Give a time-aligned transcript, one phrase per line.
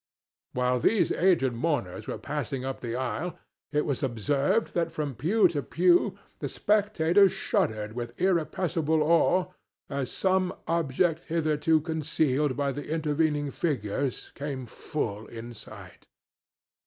[0.53, 3.37] While these aged mourners were passing up the aisle
[3.71, 9.51] it was observed that from pew to pew the spectators shuddered with irrepressible awe
[9.91, 16.07] as some object hitherto concealed by the intervening figures came full in sight.